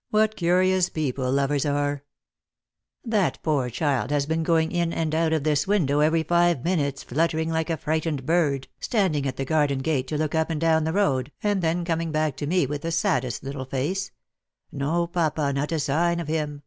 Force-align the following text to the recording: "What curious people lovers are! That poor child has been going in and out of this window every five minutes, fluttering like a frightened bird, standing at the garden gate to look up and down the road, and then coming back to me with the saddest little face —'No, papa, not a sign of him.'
"What 0.10 0.36
curious 0.36 0.88
people 0.88 1.32
lovers 1.32 1.66
are! 1.66 2.04
That 3.04 3.42
poor 3.42 3.68
child 3.70 4.12
has 4.12 4.24
been 4.24 4.44
going 4.44 4.70
in 4.70 4.92
and 4.92 5.12
out 5.16 5.32
of 5.32 5.42
this 5.42 5.66
window 5.66 5.98
every 5.98 6.22
five 6.22 6.62
minutes, 6.62 7.02
fluttering 7.02 7.50
like 7.50 7.68
a 7.70 7.76
frightened 7.76 8.24
bird, 8.24 8.68
standing 8.78 9.26
at 9.26 9.36
the 9.36 9.44
garden 9.44 9.80
gate 9.80 10.06
to 10.06 10.16
look 10.16 10.36
up 10.36 10.48
and 10.48 10.60
down 10.60 10.84
the 10.84 10.92
road, 10.92 11.32
and 11.42 11.60
then 11.60 11.84
coming 11.84 12.12
back 12.12 12.36
to 12.36 12.46
me 12.46 12.66
with 12.66 12.82
the 12.82 12.92
saddest 12.92 13.42
little 13.42 13.64
face 13.64 14.12
—'No, 14.70 15.08
papa, 15.08 15.52
not 15.52 15.72
a 15.72 15.80
sign 15.80 16.20
of 16.20 16.28
him.' 16.28 16.62